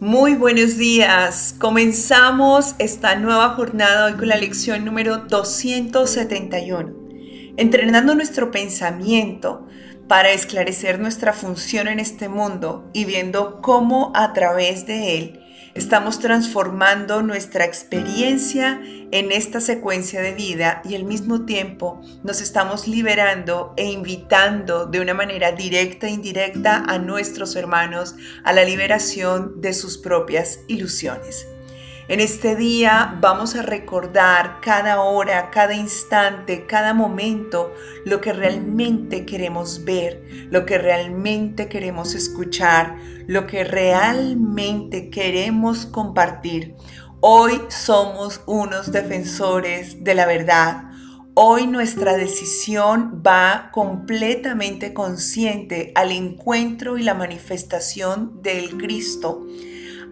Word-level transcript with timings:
Muy 0.00 0.34
buenos 0.34 0.78
días. 0.78 1.54
Comenzamos 1.58 2.74
esta 2.78 3.16
nueva 3.16 3.50
jornada 3.50 4.06
hoy 4.06 4.14
con 4.14 4.28
la 4.28 4.36
lección 4.38 4.82
número 4.86 5.18
271. 5.18 6.94
Entrenando 7.58 8.14
nuestro 8.14 8.50
pensamiento 8.50 9.66
para 10.08 10.30
esclarecer 10.30 11.00
nuestra 11.00 11.34
función 11.34 11.86
en 11.86 12.00
este 12.00 12.30
mundo 12.30 12.88
y 12.94 13.04
viendo 13.04 13.60
cómo 13.60 14.10
a 14.14 14.32
través 14.32 14.86
de 14.86 15.18
él 15.18 15.40
Estamos 15.74 16.18
transformando 16.18 17.22
nuestra 17.22 17.64
experiencia 17.64 18.80
en 19.12 19.30
esta 19.30 19.60
secuencia 19.60 20.20
de 20.20 20.32
vida 20.32 20.82
y 20.84 20.96
al 20.96 21.04
mismo 21.04 21.44
tiempo 21.44 22.00
nos 22.24 22.40
estamos 22.40 22.88
liberando 22.88 23.72
e 23.76 23.84
invitando 23.84 24.86
de 24.86 25.00
una 25.00 25.14
manera 25.14 25.52
directa 25.52 26.08
e 26.08 26.10
indirecta 26.10 26.84
a 26.88 26.98
nuestros 26.98 27.54
hermanos 27.54 28.16
a 28.42 28.52
la 28.52 28.64
liberación 28.64 29.60
de 29.60 29.72
sus 29.72 29.96
propias 29.96 30.58
ilusiones. 30.66 31.46
En 32.10 32.18
este 32.18 32.56
día 32.56 33.16
vamos 33.20 33.54
a 33.54 33.62
recordar 33.62 34.58
cada 34.60 35.00
hora, 35.00 35.48
cada 35.50 35.74
instante, 35.74 36.66
cada 36.66 36.92
momento 36.92 37.72
lo 38.04 38.20
que 38.20 38.32
realmente 38.32 39.24
queremos 39.24 39.84
ver, 39.84 40.48
lo 40.50 40.66
que 40.66 40.76
realmente 40.76 41.68
queremos 41.68 42.16
escuchar, 42.16 42.96
lo 43.28 43.46
que 43.46 43.62
realmente 43.62 45.08
queremos 45.08 45.86
compartir. 45.86 46.74
Hoy 47.20 47.62
somos 47.68 48.40
unos 48.44 48.90
defensores 48.90 50.02
de 50.02 50.14
la 50.16 50.26
verdad. 50.26 50.90
Hoy 51.34 51.68
nuestra 51.68 52.16
decisión 52.16 53.22
va 53.24 53.70
completamente 53.70 54.92
consciente 54.92 55.92
al 55.94 56.10
encuentro 56.10 56.98
y 56.98 57.04
la 57.04 57.14
manifestación 57.14 58.42
del 58.42 58.76
Cristo 58.78 59.46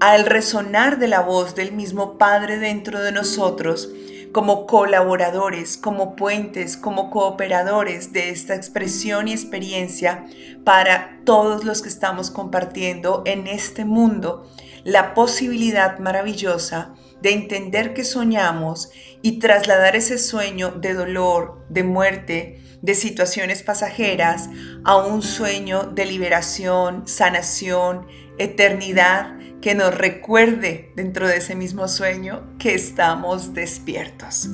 al 0.00 0.26
resonar 0.26 0.98
de 0.98 1.08
la 1.08 1.20
voz 1.20 1.54
del 1.54 1.72
mismo 1.72 2.18
Padre 2.18 2.58
dentro 2.58 3.02
de 3.02 3.12
nosotros, 3.12 3.88
como 4.32 4.66
colaboradores, 4.66 5.78
como 5.78 6.14
puentes, 6.16 6.76
como 6.76 7.10
cooperadores 7.10 8.12
de 8.12 8.28
esta 8.28 8.54
expresión 8.54 9.28
y 9.28 9.32
experiencia 9.32 10.26
para 10.64 11.20
todos 11.24 11.64
los 11.64 11.80
que 11.80 11.88
estamos 11.88 12.30
compartiendo 12.30 13.22
en 13.24 13.46
este 13.46 13.86
mundo 13.86 14.50
la 14.84 15.14
posibilidad 15.14 15.98
maravillosa 15.98 16.92
de 17.22 17.32
entender 17.32 17.94
que 17.94 18.04
soñamos 18.04 18.90
y 19.22 19.38
trasladar 19.38 19.96
ese 19.96 20.18
sueño 20.18 20.70
de 20.70 20.92
dolor, 20.92 21.64
de 21.70 21.82
muerte, 21.82 22.60
de 22.82 22.94
situaciones 22.94 23.62
pasajeras 23.62 24.50
a 24.84 24.96
un 24.96 25.22
sueño 25.22 25.84
de 25.84 26.04
liberación, 26.04 27.08
sanación, 27.08 28.06
eternidad 28.38 29.35
que 29.60 29.74
nos 29.74 29.94
recuerde 29.94 30.92
dentro 30.96 31.26
de 31.26 31.38
ese 31.38 31.54
mismo 31.54 31.88
sueño 31.88 32.42
que 32.58 32.74
estamos 32.74 33.54
despiertos, 33.54 34.48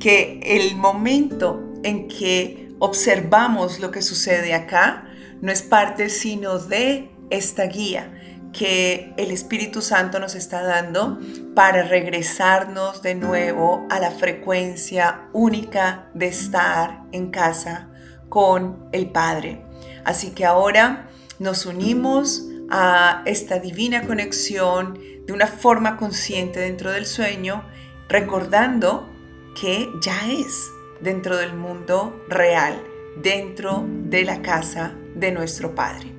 que 0.00 0.40
el 0.42 0.76
momento 0.76 1.62
en 1.82 2.08
que 2.08 2.70
observamos 2.78 3.80
lo 3.80 3.90
que 3.90 4.02
sucede 4.02 4.54
acá 4.54 5.08
no 5.40 5.52
es 5.52 5.62
parte 5.62 6.08
sino 6.08 6.58
de 6.58 7.10
esta 7.30 7.64
guía 7.64 8.10
que 8.54 9.12
el 9.16 9.32
Espíritu 9.32 9.82
Santo 9.82 10.20
nos 10.20 10.34
está 10.34 10.62
dando 10.62 11.18
para 11.54 11.82
regresarnos 11.82 13.02
de 13.02 13.16
nuevo 13.16 13.86
a 13.90 13.98
la 13.98 14.12
frecuencia 14.12 15.28
única 15.32 16.08
de 16.14 16.28
estar 16.28 17.02
en 17.12 17.30
casa 17.30 17.88
con 18.28 18.88
el 18.92 19.10
Padre. 19.10 19.64
Así 20.04 20.30
que 20.30 20.44
ahora 20.44 21.10
nos 21.38 21.66
unimos 21.66 22.44
a 22.70 23.22
esta 23.26 23.58
divina 23.58 24.06
conexión 24.06 24.98
de 25.26 25.32
una 25.32 25.46
forma 25.46 25.96
consciente 25.96 26.60
dentro 26.60 26.90
del 26.92 27.06
sueño, 27.06 27.64
recordando 28.08 29.10
que 29.60 29.88
ya 30.02 30.30
es 30.30 30.70
dentro 31.00 31.36
del 31.36 31.54
mundo 31.54 32.24
real, 32.28 32.82
dentro 33.22 33.84
de 33.88 34.24
la 34.24 34.42
casa 34.42 34.94
de 35.14 35.32
nuestro 35.32 35.74
Padre. 35.74 36.12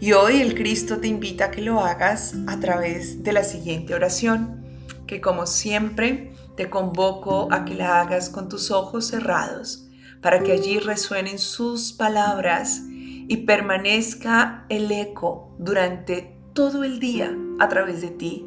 Y 0.00 0.12
hoy 0.12 0.40
el 0.40 0.54
Cristo 0.54 0.98
te 0.98 1.08
invita 1.08 1.46
a 1.46 1.50
que 1.50 1.60
lo 1.60 1.80
hagas 1.80 2.34
a 2.46 2.58
través 2.58 3.22
de 3.22 3.32
la 3.32 3.44
siguiente 3.44 3.94
oración, 3.94 4.64
que 5.06 5.20
como 5.20 5.46
siempre 5.46 6.32
te 6.56 6.70
convoco 6.70 7.48
a 7.52 7.64
que 7.64 7.74
la 7.74 8.00
hagas 8.00 8.30
con 8.30 8.48
tus 8.48 8.70
ojos 8.70 9.08
cerrados, 9.08 9.88
para 10.22 10.42
que 10.42 10.52
allí 10.52 10.78
resuenen 10.78 11.38
sus 11.38 11.92
palabras 11.92 12.82
y 13.30 13.36
permanezca 13.36 14.64
el 14.68 14.90
eco 14.90 15.54
durante 15.56 16.36
todo 16.52 16.82
el 16.82 16.98
día 16.98 17.32
a 17.60 17.68
través 17.68 18.00
de 18.00 18.08
ti. 18.08 18.44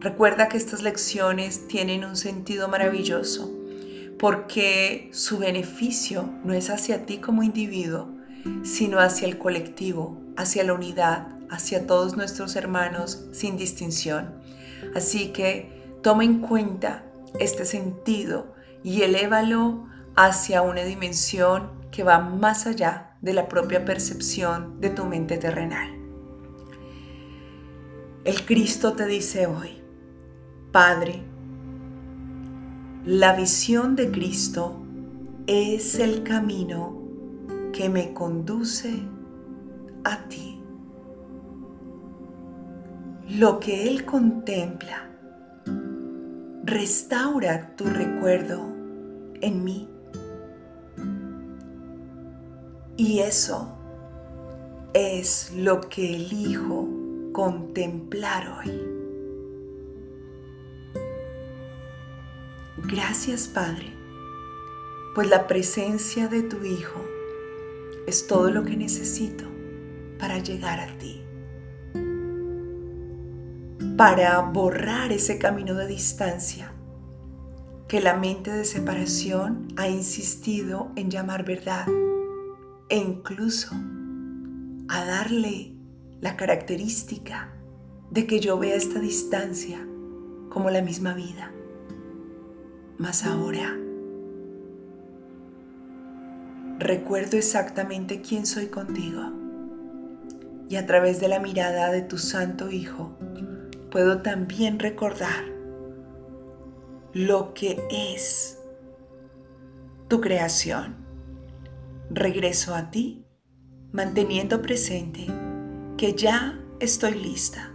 Recuerda 0.00 0.48
que 0.48 0.56
estas 0.56 0.82
lecciones 0.82 1.68
tienen 1.68 2.04
un 2.04 2.16
sentido 2.16 2.66
maravilloso 2.66 3.48
porque 4.18 5.08
su 5.12 5.38
beneficio 5.38 6.28
no 6.42 6.52
es 6.52 6.68
hacia 6.68 7.06
ti 7.06 7.18
como 7.18 7.44
individuo, 7.44 8.08
sino 8.64 8.98
hacia 8.98 9.28
el 9.28 9.38
colectivo, 9.38 10.20
hacia 10.36 10.64
la 10.64 10.74
unidad, 10.74 11.28
hacia 11.48 11.86
todos 11.86 12.16
nuestros 12.16 12.56
hermanos 12.56 13.26
sin 13.30 13.56
distinción. 13.56 14.34
Así 14.96 15.28
que 15.28 15.96
toma 16.02 16.24
en 16.24 16.40
cuenta 16.40 17.04
este 17.38 17.64
sentido 17.64 18.52
y 18.82 19.02
elévalo 19.02 19.86
hacia 20.16 20.62
una 20.62 20.82
dimensión 20.82 21.83
que 21.94 22.02
va 22.02 22.18
más 22.18 22.66
allá 22.66 23.16
de 23.20 23.32
la 23.32 23.46
propia 23.46 23.84
percepción 23.84 24.80
de 24.80 24.90
tu 24.90 25.04
mente 25.04 25.38
terrenal. 25.38 25.88
El 28.24 28.44
Cristo 28.44 28.94
te 28.94 29.06
dice 29.06 29.46
hoy, 29.46 29.80
Padre, 30.72 31.22
la 33.04 33.36
visión 33.36 33.94
de 33.94 34.10
Cristo 34.10 34.82
es 35.46 36.00
el 36.00 36.24
camino 36.24 37.00
que 37.72 37.88
me 37.88 38.12
conduce 38.12 38.92
a 40.02 40.24
ti. 40.28 40.60
Lo 43.38 43.60
que 43.60 43.88
Él 43.88 44.04
contempla 44.04 45.10
restaura 46.64 47.76
tu 47.76 47.84
recuerdo 47.84 48.66
en 49.40 49.62
mí 49.62 49.93
y 52.96 53.20
eso 53.20 53.68
es 54.92 55.52
lo 55.56 55.80
que 55.80 56.14
elijo 56.14 56.88
contemplar 57.32 58.58
hoy. 58.58 58.80
Gracias 62.86 63.48
Padre, 63.48 63.92
pues 65.14 65.28
la 65.28 65.46
presencia 65.46 66.28
de 66.28 66.42
tu 66.42 66.64
Hijo 66.64 67.04
es 68.06 68.26
todo 68.26 68.50
lo 68.50 68.64
que 68.64 68.76
necesito 68.76 69.44
para 70.18 70.38
llegar 70.38 70.78
a 70.78 70.98
ti, 70.98 71.24
para 73.96 74.40
borrar 74.40 75.10
ese 75.12 75.38
camino 75.38 75.74
de 75.74 75.86
distancia 75.86 76.72
que 77.88 78.00
la 78.00 78.16
mente 78.16 78.50
de 78.50 78.64
separación 78.64 79.68
ha 79.76 79.88
insistido 79.88 80.90
en 80.96 81.10
llamar 81.10 81.44
verdad 81.44 81.86
e 82.88 82.96
incluso 82.96 83.74
a 84.88 85.04
darle 85.04 85.74
la 86.20 86.36
característica 86.36 87.52
de 88.10 88.26
que 88.26 88.40
yo 88.40 88.58
vea 88.58 88.76
esta 88.76 89.00
distancia 89.00 89.86
como 90.50 90.70
la 90.70 90.82
misma 90.82 91.14
vida. 91.14 91.52
Mas 92.98 93.24
ahora 93.24 93.76
recuerdo 96.78 97.36
exactamente 97.36 98.20
quién 98.20 98.46
soy 98.46 98.66
contigo 98.66 99.32
y 100.68 100.76
a 100.76 100.86
través 100.86 101.20
de 101.20 101.28
la 101.28 101.40
mirada 101.40 101.90
de 101.90 102.02
tu 102.02 102.18
Santo 102.18 102.70
Hijo 102.70 103.16
puedo 103.90 104.22
también 104.22 104.78
recordar 104.78 105.44
lo 107.12 107.54
que 107.54 107.80
es 107.90 108.58
tu 110.08 110.20
creación 110.20 111.03
regreso 112.14 112.74
a 112.74 112.90
ti 112.90 113.24
manteniendo 113.92 114.60
presente 114.62 115.26
que 115.96 116.14
ya 116.14 116.58
estoy 116.80 117.14
lista, 117.14 117.72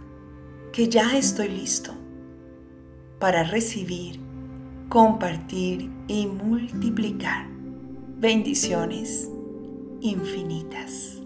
que 0.72 0.88
ya 0.88 1.16
estoy 1.16 1.48
listo 1.48 1.92
para 3.18 3.44
recibir, 3.44 4.20
compartir 4.88 5.90
y 6.08 6.26
multiplicar 6.26 7.46
bendiciones 8.18 9.30
infinitas. 10.00 11.19